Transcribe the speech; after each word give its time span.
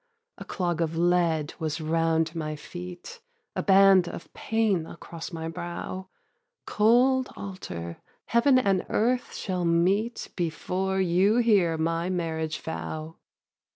A 0.39 0.45
clog 0.45 0.81
of 0.81 0.97
lead 0.97 1.53
was 1.59 1.79
round 1.79 2.33
my 2.33 2.55
feet, 2.55 3.21
A 3.55 3.61
band 3.61 4.07
of 4.07 4.33
pain 4.33 4.87
across 4.87 5.31
my 5.31 5.47
brow; 5.47 6.09
'Cold 6.65 7.29
altar, 7.35 8.01
Heaven 8.25 8.57
and 8.57 8.83
earth 8.89 9.35
shall 9.35 9.63
meet 9.63 10.29
Before 10.35 10.99
you 10.99 11.35
hear 11.37 11.77
my 11.77 12.09
marriage 12.09 12.61
vow.' 12.61 13.17